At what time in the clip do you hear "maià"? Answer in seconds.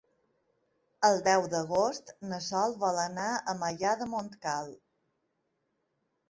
3.61-3.93